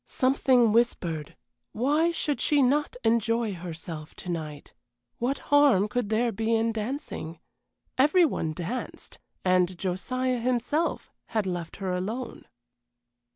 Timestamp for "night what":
4.29-5.37